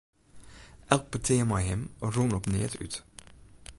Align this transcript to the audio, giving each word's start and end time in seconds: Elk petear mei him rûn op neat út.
Elk 0.95 1.05
petear 1.13 1.45
mei 1.49 1.63
him 1.69 1.81
rûn 2.13 2.35
op 2.37 2.45
neat 2.51 2.73
út. 2.83 2.93